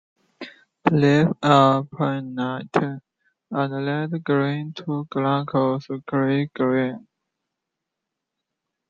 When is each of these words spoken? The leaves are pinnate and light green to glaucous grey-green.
The 0.83 0.95
leaves 0.95 1.33
are 1.43 1.83
pinnate 1.83 3.01
and 3.51 3.85
light 3.85 4.23
green 4.23 4.73
to 4.73 5.05
glaucous 5.07 5.85
grey-green. 6.07 7.07